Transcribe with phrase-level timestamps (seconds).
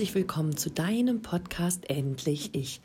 [0.00, 2.80] herzlich willkommen zu deinem Podcast Endlich Ich,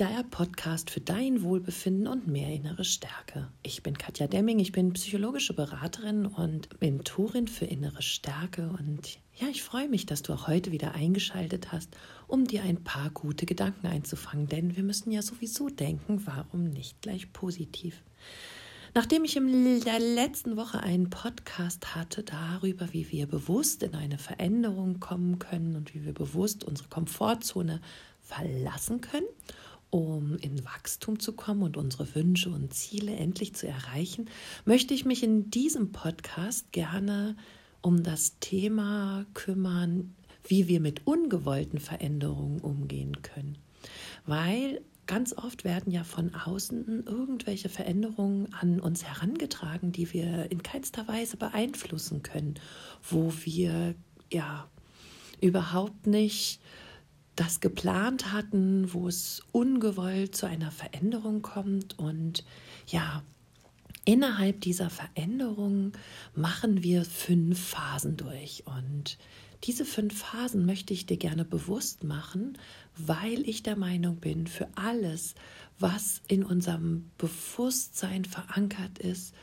[0.00, 3.52] der Podcast für dein Wohlbefinden und mehr innere Stärke.
[3.62, 9.46] Ich bin Katja Demming, ich bin psychologische Beraterin und Mentorin für innere Stärke und ja,
[9.48, 11.96] ich freue mich, dass du auch heute wieder eingeschaltet hast,
[12.26, 17.00] um dir ein paar gute Gedanken einzufangen, denn wir müssen ja sowieso denken, warum nicht
[17.00, 18.02] gleich positiv.
[18.96, 24.16] Nachdem ich in der letzten Woche einen Podcast hatte darüber, wie wir bewusst in eine
[24.16, 27.82] Veränderung kommen können und wie wir bewusst unsere Komfortzone
[28.22, 29.26] verlassen können,
[29.90, 34.30] um in Wachstum zu kommen und unsere Wünsche und Ziele endlich zu erreichen,
[34.64, 37.36] möchte ich mich in diesem Podcast gerne
[37.82, 40.16] um das Thema kümmern,
[40.48, 43.58] wie wir mit ungewollten Veränderungen umgehen können.
[44.24, 50.62] Weil Ganz oft werden ja von außen irgendwelche Veränderungen an uns herangetragen, die wir in
[50.62, 52.54] keinster Weise beeinflussen können,
[53.08, 53.94] wo wir
[54.32, 54.68] ja
[55.40, 56.60] überhaupt nicht
[57.36, 61.98] das geplant hatten, wo es ungewollt zu einer Veränderung kommt.
[61.98, 62.44] Und
[62.86, 63.22] ja,
[64.04, 65.92] innerhalb dieser Veränderung
[66.34, 68.64] machen wir fünf Phasen durch.
[68.66, 69.18] Und
[69.64, 72.58] diese fünf Phasen möchte ich dir gerne bewusst machen,
[72.96, 75.34] weil ich der Meinung bin, für alles,
[75.78, 79.34] was in unserem Bewusstsein verankert ist,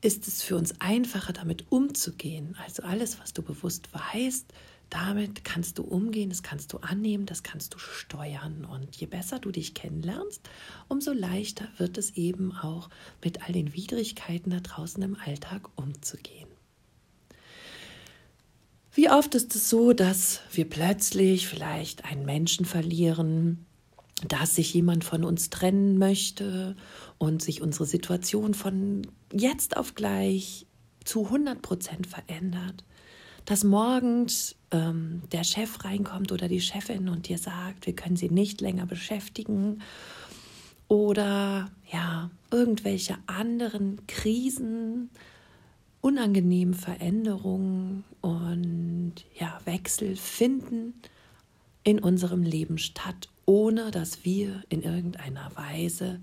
[0.00, 2.56] ist es für uns einfacher, damit umzugehen.
[2.64, 4.52] Also alles, was du bewusst weißt,
[4.90, 8.66] damit kannst du umgehen, das kannst du annehmen, das kannst du steuern.
[8.66, 10.42] Und je besser du dich kennenlernst,
[10.88, 12.90] umso leichter wird es eben auch
[13.24, 16.51] mit all den Widrigkeiten da draußen im Alltag umzugehen.
[18.94, 23.64] Wie oft ist es so, dass wir plötzlich vielleicht einen Menschen verlieren,
[24.28, 26.76] dass sich jemand von uns trennen möchte
[27.16, 30.66] und sich unsere Situation von jetzt auf gleich
[31.04, 32.84] zu 100 Prozent verändert.
[33.46, 38.28] Dass morgens ähm, der Chef reinkommt oder die Chefin und dir sagt, wir können sie
[38.28, 39.80] nicht länger beschäftigen.
[40.86, 45.08] Oder ja, irgendwelche anderen Krisen,
[46.02, 48.04] unangenehmen Veränderungen
[49.82, 50.94] Wechsel finden
[51.82, 56.20] in unserem Leben statt, ohne dass wir in irgendeiner Weise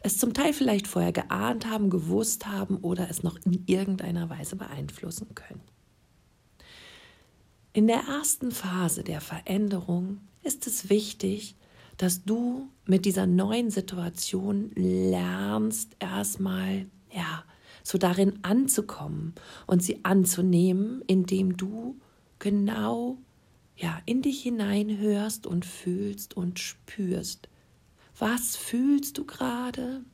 [0.00, 4.56] es zum Teil vielleicht vorher geahnt haben, gewusst haben oder es noch in irgendeiner Weise
[4.56, 5.62] beeinflussen können.
[7.72, 11.56] In der ersten Phase der Veränderung ist es wichtig,
[11.96, 17.42] dass du mit dieser neuen Situation lernst, erstmal ja,
[17.82, 19.34] so darin anzukommen
[19.66, 21.98] und sie anzunehmen, indem du
[22.38, 23.18] genau
[23.78, 27.48] ja, in dich hineinhörst und fühlst und spürst.
[28.18, 30.04] Was fühlst du gerade?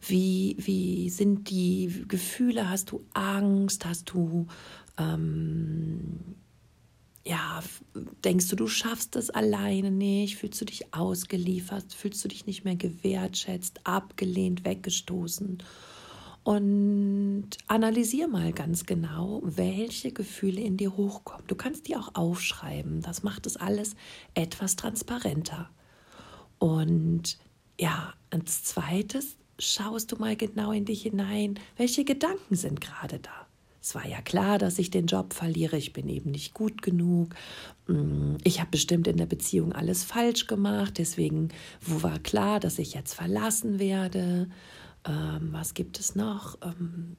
[0.00, 2.68] Wie, wie sind die Gefühle?
[2.68, 3.86] Hast du Angst?
[3.86, 4.46] Hast du,
[4.98, 6.36] ähm,
[7.24, 7.62] ja,
[8.24, 10.36] denkst du, du schaffst das alleine nicht?
[10.36, 11.94] Fühlst du dich ausgeliefert?
[11.94, 15.58] Fühlst du dich nicht mehr gewertschätzt, abgelehnt, weggestoßen?
[16.48, 21.46] Und analysier mal ganz genau, welche Gefühle in dir hochkommen.
[21.46, 23.02] Du kannst die auch aufschreiben.
[23.02, 23.96] Das macht es alles
[24.32, 25.68] etwas transparenter.
[26.58, 27.36] Und
[27.78, 33.46] ja, als zweites schaust du mal genau in dich hinein, welche Gedanken sind gerade da.
[33.82, 35.76] Es war ja klar, dass ich den Job verliere.
[35.76, 37.34] Ich bin eben nicht gut genug.
[37.88, 40.96] Mm, ich habe bestimmt in der Beziehung alles falsch gemacht.
[40.96, 41.50] Deswegen
[41.82, 44.48] war klar, dass ich jetzt verlassen werde.
[45.06, 46.58] Ähm, was gibt es noch?
[46.62, 47.16] Ähm,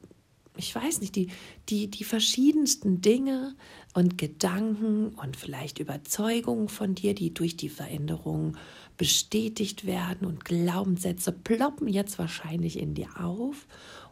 [0.59, 1.29] ich weiß nicht, die,
[1.69, 3.55] die, die verschiedensten Dinge
[3.93, 8.57] und Gedanken und vielleicht Überzeugungen von dir, die durch die Veränderung
[8.97, 13.67] bestätigt werden und Glaubenssätze ploppen jetzt wahrscheinlich in dir auf.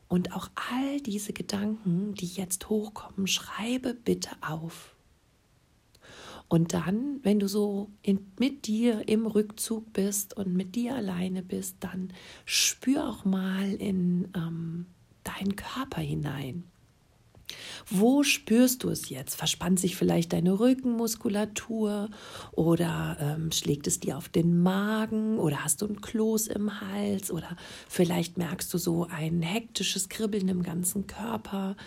[0.08, 4.97] Und auch all diese Gedanken, die jetzt hochkommen, schreibe bitte auf.
[6.50, 11.44] Und dann, wenn du so in, mit dir im Rückzug bist und mit dir alleine
[11.44, 12.14] bist, dann
[12.46, 14.86] spür auch mal in ähm,
[15.24, 16.64] deinen Körper hinein.
[17.90, 19.36] Wo spürst du es jetzt?
[19.36, 22.10] Verspannt sich vielleicht deine Rückenmuskulatur
[22.52, 27.32] oder ähm, schlägt es dir auf den Magen oder hast du ein Kloß im Hals
[27.32, 27.56] oder
[27.88, 31.78] vielleicht merkst du so ein hektisches Kribbeln im ganzen Körper,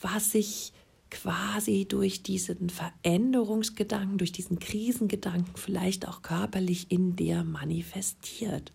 [0.00, 0.72] was sich
[1.12, 8.72] quasi durch diesen Veränderungsgedanken, durch diesen Krisengedanken vielleicht auch körperlich in dir manifestiert.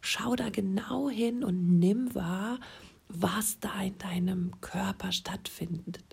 [0.00, 2.60] Schau da genau hin und nimm wahr,
[3.08, 6.04] was da in deinem Körper stattfindet.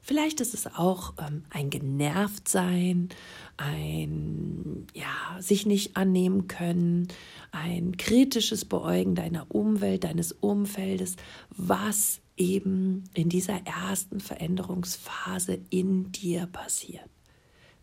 [0.00, 3.10] Vielleicht ist es auch ähm, ein Genervtsein,
[3.56, 7.06] ein ja, sich nicht annehmen können,
[7.52, 11.14] ein kritisches Beäugen deiner Umwelt, deines Umfeldes,
[11.50, 17.08] was eben in dieser ersten Veränderungsphase in dir passiert.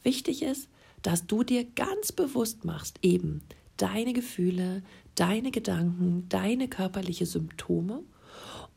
[0.04, 0.70] Wichtig ist,
[1.02, 3.42] dass du dir ganz bewusst machst, eben
[3.78, 4.84] deine Gefühle,
[5.16, 8.04] deine Gedanken, deine körperliche Symptome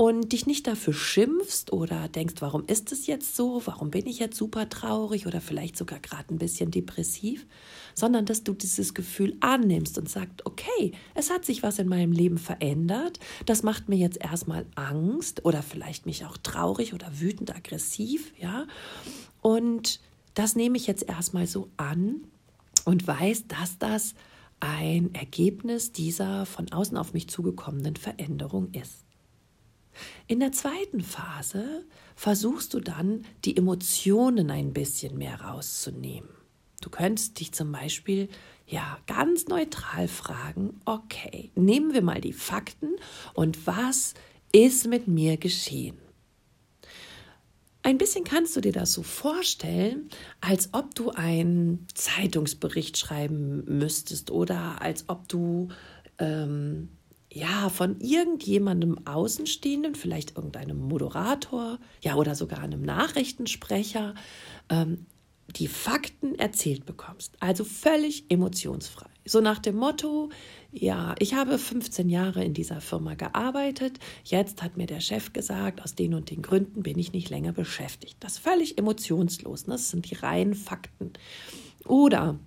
[0.03, 4.19] und dich nicht dafür schimpfst oder denkst, warum ist es jetzt so, warum bin ich
[4.19, 7.47] jetzt super traurig oder vielleicht sogar gerade ein bisschen depressiv,
[7.95, 12.11] sondern dass du dieses Gefühl annimmst und sagst, okay, es hat sich was in meinem
[12.11, 17.55] Leben verändert, das macht mir jetzt erstmal Angst oder vielleicht mich auch traurig oder wütend
[17.55, 18.67] aggressiv, ja,
[19.41, 20.01] und
[20.35, 22.23] das nehme ich jetzt erstmal so an
[22.85, 24.15] und weiß, dass das
[24.59, 29.05] ein Ergebnis dieser von außen auf mich zugekommenen Veränderung ist.
[30.27, 31.85] In der zweiten Phase
[32.15, 36.29] versuchst du dann, die Emotionen ein bisschen mehr rauszunehmen.
[36.81, 38.29] Du könntest dich zum Beispiel
[38.67, 42.97] ja ganz neutral fragen, okay, nehmen wir mal die Fakten
[43.35, 44.15] und was
[44.53, 45.97] ist mit mir geschehen?
[47.85, 50.09] Ein bisschen kannst du dir das so vorstellen,
[50.41, 55.69] als ob du einen Zeitungsbericht schreiben müsstest oder als ob du
[56.19, 56.91] ähm,
[57.33, 64.15] ja von irgendjemandem Außenstehenden, vielleicht irgendeinem Moderator, ja oder sogar einem Nachrichtensprecher,
[64.69, 65.07] ähm,
[65.57, 67.37] die Fakten erzählt bekommst.
[67.41, 69.07] Also völlig emotionsfrei.
[69.25, 70.31] So nach dem Motto,
[70.73, 73.99] ja, ich habe 15 Jahre in dieser Firma gearbeitet.
[74.25, 77.53] Jetzt hat mir der Chef gesagt, aus den und den Gründen bin ich nicht länger
[77.53, 78.17] beschäftigt.
[78.21, 79.67] Das ist völlig emotionslos.
[79.67, 79.75] Ne?
[79.75, 81.13] Das sind die reinen Fakten.
[81.87, 82.39] Oder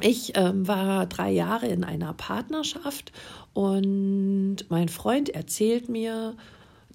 [0.00, 3.12] ich ähm, war drei Jahre in einer Partnerschaft
[3.52, 6.36] und mein Freund erzählt mir,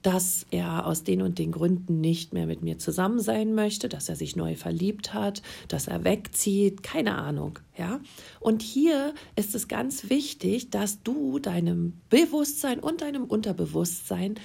[0.04, 4.10] dass er aus den und den Gründen nicht mehr mit mir zusammen sein möchte, dass
[4.10, 8.02] er sich neu verliebt hat, dass er wegzieht, keine Ahnung, ja?
[8.40, 14.36] Und hier ist es ganz wichtig, dass du deinem Bewusstsein und deinem Unterbewusstsein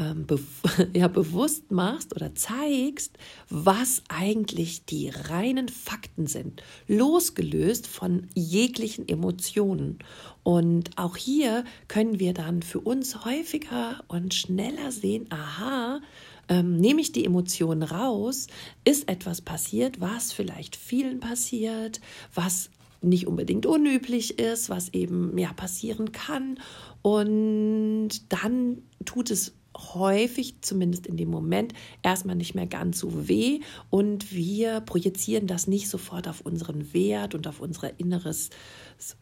[0.00, 0.40] ähm, be
[0.94, 3.18] ja, bewusst machst oder zeigst,
[3.48, 9.98] was eigentlich die reinen Fakten sind, losgelöst von jeglichen Emotionen.
[10.42, 16.00] Und auch hier können wir dann für uns häufiger und schneller sehen, aha,
[16.48, 18.48] ähm, nehme ich die Emotionen raus,
[18.84, 22.00] ist etwas passiert, was vielleicht vielen passiert,
[22.34, 22.70] was
[23.02, 26.58] nicht unbedingt unüblich ist, was eben ja passieren kann.
[27.02, 31.72] Und dann tut es häufig, zumindest in dem Moment,
[32.02, 37.34] erstmal nicht mehr ganz so weh und wir projizieren das nicht sofort auf unseren Wert
[37.34, 38.50] und auf unser Inneres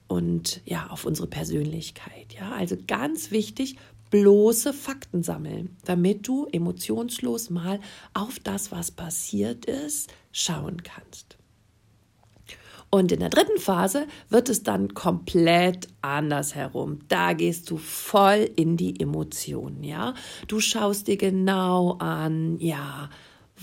[0.07, 2.35] und ja, auf unsere Persönlichkeit.
[2.35, 3.77] Ja, also ganz wichtig,
[4.11, 7.81] bloße Fakten sammeln, damit du emotionslos mal
[8.15, 11.38] auf das, was passiert ist, schauen kannst.
[12.91, 17.01] Und in der dritten Phase wird es dann komplett anders herum.
[17.09, 20.15] Da gehst du voll in die Emotionen, ja.
[20.47, 23.11] Du schaust dir genau an, ja,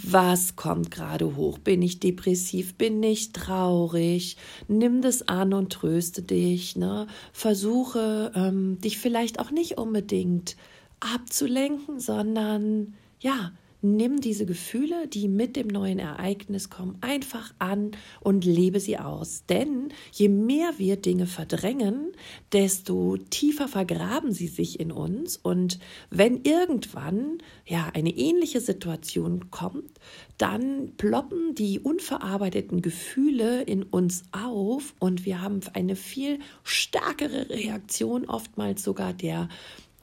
[0.04, 1.58] was kommt gerade hoch?
[1.58, 2.76] Bin ich depressiv?
[2.76, 4.38] Bin ich traurig?
[4.68, 6.76] Nimm das an und tröste dich.
[6.76, 7.08] Ne?
[7.32, 10.58] Versuche ähm, dich vielleicht auch nicht unbedingt
[11.00, 13.54] abzulenken, sondern ja,
[13.86, 19.46] nimm diese Gefühle, die mit dem neuen Ereignis kommen, einfach an und lebe sie aus.
[19.48, 22.12] Denn je mehr wir Dinge verdrängen,
[22.52, 25.38] desto tiefer vergraben sie sich in uns.
[25.38, 30.00] Und wenn irgendwann ja eine ähnliche Situation kommt,
[30.38, 38.26] dann ploppen die unverarbeiteten Gefühle in uns auf und wir haben eine viel stärkere Reaktion,
[38.26, 39.48] oftmals sogar der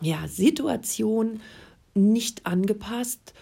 [0.01, 1.41] ja, Situation
[1.95, 3.35] nicht angepasst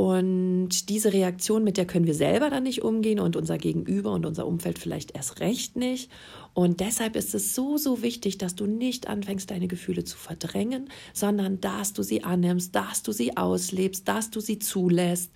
[0.00, 4.24] und diese Reaktion, mit der können wir selber dann nicht umgehen und unser Gegenüber und
[4.24, 6.10] unser Umfeld vielleicht erst recht nicht.
[6.54, 10.88] Und deshalb ist es so, so wichtig, dass du nicht anfängst, deine Gefühle zu verdrängen,
[11.12, 15.30] sondern dass du sie annimmst, dass du sie auslebst, dass du sie zulässt.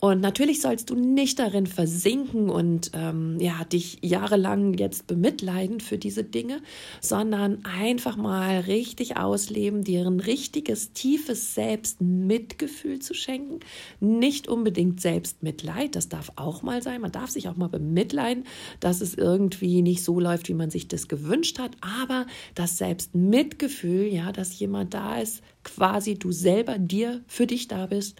[0.00, 5.98] Und natürlich sollst du nicht darin versinken und ähm, ja, dich jahrelang jetzt bemitleiden für
[5.98, 6.62] diese Dinge,
[7.00, 13.58] sondern einfach mal richtig ausleben, dir ein richtiges, tiefes Selbstmitgefühl zu schenken.
[13.98, 17.00] Nicht unbedingt Selbstmitleid, das darf auch mal sein.
[17.00, 18.44] Man darf sich auch mal bemitleiden,
[18.78, 24.06] dass es irgendwie nicht so läuft, wie man sich das gewünscht hat, aber das Selbstmitgefühl,
[24.06, 28.18] ja, dass jemand da ist, quasi du selber dir für dich da bist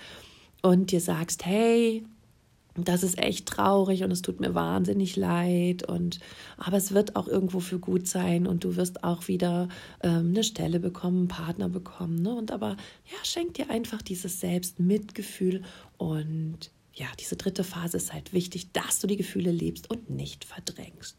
[0.63, 2.05] und dir sagst, hey,
[2.85, 6.21] das ist echt traurig und es tut mir wahnsinnig leid und
[6.57, 9.69] aber es wird auch irgendwo für gut sein und du wirst auch wieder
[10.03, 12.35] ähm, eine Stelle bekommen, einen Partner bekommen, ne?
[12.35, 12.77] Und aber
[13.07, 15.63] ja, schenk dir einfach dieses Selbstmitgefühl
[15.97, 20.45] und ja, diese dritte Phase ist halt wichtig, dass du die Gefühle lebst und nicht
[20.45, 21.17] verdrängst.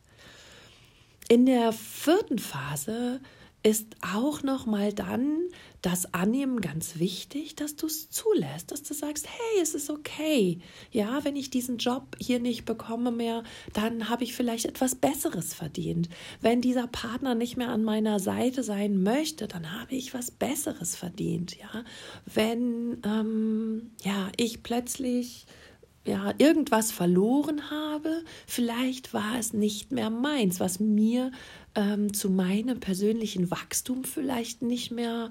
[1.31, 3.21] In der vierten Phase
[3.61, 5.37] ist auch noch mal dann
[5.83, 10.59] das Annehmen ganz wichtig, dass du es zulässt, dass du sagst, hey, es ist okay.
[10.91, 13.43] Ja, wenn ich diesen Job hier nicht bekomme mehr,
[13.73, 16.09] dann habe ich vielleicht etwas Besseres verdient.
[16.41, 20.95] Wenn dieser Partner nicht mehr an meiner Seite sein möchte, dann habe ich was Besseres
[20.95, 21.55] verdient.
[21.55, 21.83] Ja,
[22.25, 25.45] wenn ähm, ja ich plötzlich
[26.09, 31.31] ja, irgendwas verloren habe, vielleicht war es nicht mehr meins, was mir
[31.75, 35.29] ähm, zu meinem persönlichen Wachstum vielleicht nicht mehr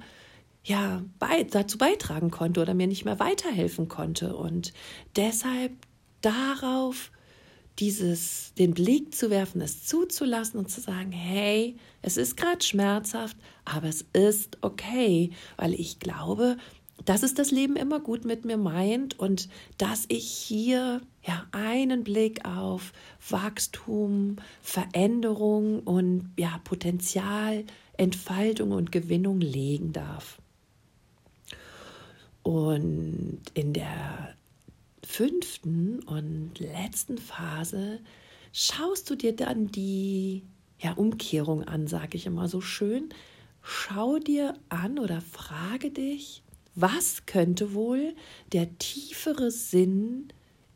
[0.65, 4.37] ja, bei, dazu beitragen konnte oder mir nicht mehr weiterhelfen konnte.
[4.37, 4.73] Und
[5.17, 5.73] deshalb
[6.21, 7.11] darauf
[7.79, 13.37] dieses, den Blick zu werfen, es zuzulassen und zu sagen, hey, es ist gerade schmerzhaft,
[13.65, 16.57] aber es ist okay, weil ich glaube,
[17.05, 22.05] dass es das Leben immer gut mit mir meint und dass ich hier ja einen
[22.05, 22.93] Blick auf
[23.29, 27.65] Wachstum, Veränderung und ja Potenzial,
[27.97, 30.39] Entfaltung und Gewinnung legen darf.
[32.43, 34.35] Und in der
[35.05, 38.01] fünften und letzten Phase
[38.53, 40.43] schaust du dir dann die
[40.81, 43.09] ja, Umkehrung an, sage ich immer so schön.
[43.63, 46.43] Schau dir an oder frage dich,
[46.81, 48.15] was könnte wohl
[48.53, 50.29] der tiefere Sinn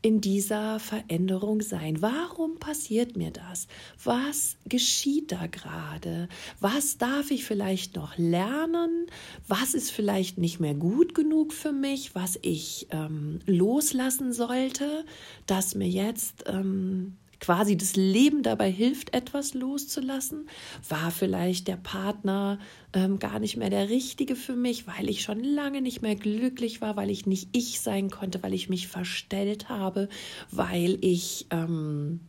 [0.02, 2.02] in dieser Veränderung sein?
[2.02, 3.68] Warum passiert mir das?
[4.02, 6.28] Was geschieht da gerade?
[6.58, 9.06] Was darf ich vielleicht noch lernen?
[9.46, 15.04] Was ist vielleicht nicht mehr gut genug für mich, was ich ähm, loslassen sollte,
[15.46, 20.48] dass mir jetzt ähm, quasi das Leben dabei hilft, etwas loszulassen?
[20.88, 22.60] War vielleicht der Partner
[22.92, 26.80] ähm, gar nicht mehr der richtige für mich, weil ich schon lange nicht mehr glücklich
[26.80, 30.08] war, weil ich nicht ich sein konnte, weil ich mich verstellt habe,
[30.52, 32.20] weil ich ähm,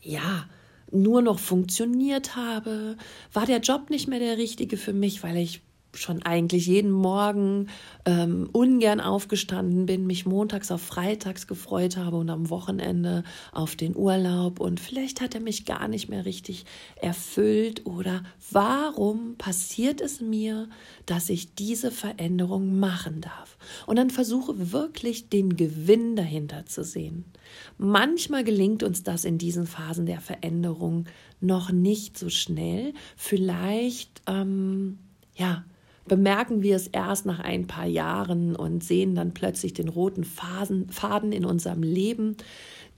[0.00, 0.48] ja
[0.92, 2.96] nur noch funktioniert habe?
[3.32, 5.65] War der Job nicht mehr der richtige für mich, weil ich
[5.96, 7.68] schon eigentlich jeden Morgen
[8.04, 13.96] ähm, ungern aufgestanden bin, mich montags auf freitags gefreut habe und am Wochenende auf den
[13.96, 16.64] Urlaub und vielleicht hat er mich gar nicht mehr richtig
[16.96, 20.68] erfüllt oder warum passiert es mir,
[21.06, 23.56] dass ich diese Veränderung machen darf?
[23.86, 27.24] Und dann versuche wirklich den Gewinn dahinter zu sehen.
[27.78, 31.06] Manchmal gelingt uns das in diesen Phasen der Veränderung
[31.40, 32.92] noch nicht so schnell.
[33.16, 34.98] Vielleicht, ähm,
[35.34, 35.64] ja,
[36.08, 40.88] bemerken wir es erst nach ein paar Jahren und sehen dann plötzlich den roten Phasen,
[40.90, 42.36] Faden in unserem Leben,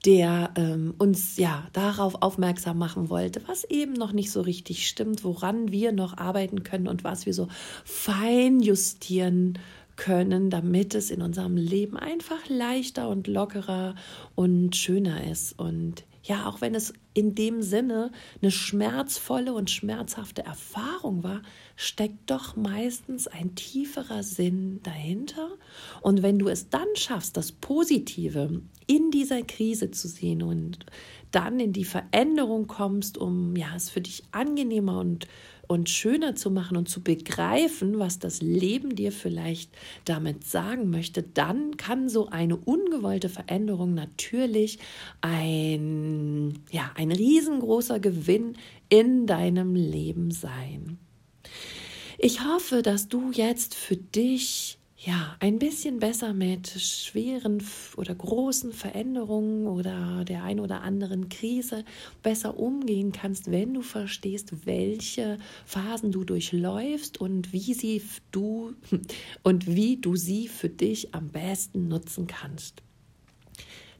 [0.04, 5.24] der ähm, uns ja darauf aufmerksam machen wollte, was eben noch nicht so richtig stimmt,
[5.24, 7.48] woran wir noch arbeiten können und was wir so
[7.84, 9.58] fein justieren
[9.96, 13.96] können, damit es in unserem Leben einfach leichter und lockerer
[14.36, 15.58] und schöner ist.
[15.58, 21.40] Und ja, auch wenn es in dem Sinne eine schmerzvolle und schmerzhafte Erfahrung war,
[21.74, 25.48] steckt doch meistens ein tieferer Sinn dahinter.
[26.02, 30.84] Und wenn du es dann schaffst, das Positive in dieser Krise zu sehen und
[31.30, 35.28] dann in die Veränderung kommst, um ja, es für dich angenehmer und
[35.68, 39.70] und schöner zu machen und zu begreifen, was das Leben dir vielleicht
[40.06, 44.78] damit sagen möchte, dann kann so eine ungewollte Veränderung natürlich
[45.20, 48.56] ein, ja, ein riesengroßer Gewinn
[48.88, 50.98] in deinem Leben sein.
[52.16, 57.62] Ich hoffe, dass du jetzt für dich ja, ein bisschen besser mit schweren
[57.96, 61.84] oder großen Veränderungen oder der ein oder anderen Krise
[62.24, 68.02] besser umgehen kannst, wenn du verstehst, welche Phasen du durchläufst und wie sie
[68.32, 68.74] du
[69.44, 72.82] und wie du sie für dich am besten nutzen kannst.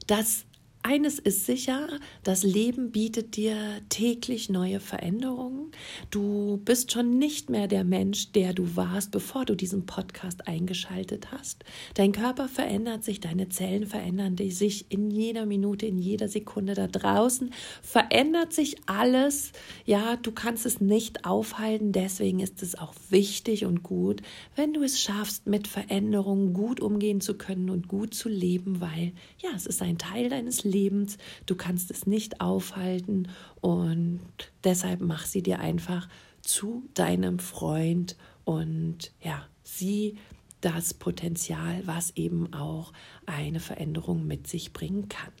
[0.05, 0.43] Das
[0.81, 1.87] eines ist sicher,
[2.23, 3.55] das Leben bietet dir
[3.89, 5.71] täglich neue Veränderungen.
[6.09, 11.33] Du bist schon nicht mehr der Mensch, der du warst, bevor du diesen Podcast eingeschaltet
[11.33, 11.65] hast.
[11.95, 16.87] Dein Körper verändert sich, deine Zellen verändern sich in jeder Minute, in jeder Sekunde da
[16.87, 17.53] draußen.
[17.81, 19.51] Verändert sich alles.
[19.85, 21.91] Ja, du kannst es nicht aufhalten.
[21.91, 24.21] Deswegen ist es auch wichtig und gut,
[24.55, 29.11] wenn du es schaffst, mit Veränderungen gut umgehen zu können und gut zu leben, weil
[29.39, 31.17] ja, es ist ein Teil deines Lebens Lebens.
[31.45, 33.27] Du kannst es nicht aufhalten
[33.61, 34.21] und
[34.63, 36.07] deshalb mach sie dir einfach
[36.41, 40.17] zu deinem Freund und ja, sieh
[40.61, 42.93] das Potenzial, was eben auch
[43.25, 45.31] eine Veränderung mit sich bringen kann.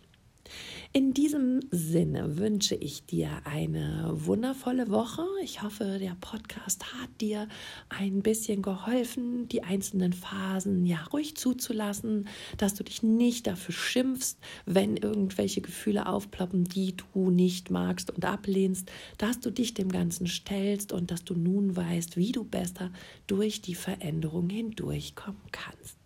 [0.91, 5.23] In diesem Sinne wünsche ich dir eine wundervolle Woche.
[5.43, 7.47] Ich hoffe, der Podcast hat dir
[7.89, 12.27] ein bisschen geholfen, die einzelnen Phasen ja ruhig zuzulassen,
[12.57, 18.25] dass du dich nicht dafür schimpfst, wenn irgendwelche Gefühle aufploppen, die du nicht magst und
[18.25, 22.91] ablehnst, dass du dich dem Ganzen stellst und dass du nun weißt, wie du besser
[23.27, 25.97] durch die Veränderung hindurchkommen kannst.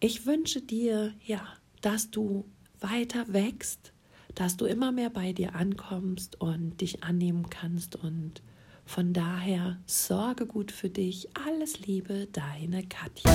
[0.00, 1.46] Ich wünsche dir, ja,
[1.80, 2.44] dass du
[2.80, 3.92] weiter wächst,
[4.34, 7.96] dass du immer mehr bei dir ankommst und dich annehmen kannst.
[7.96, 8.42] Und
[8.84, 11.28] von daher sorge gut für dich.
[11.46, 13.30] Alles Liebe, deine Katja.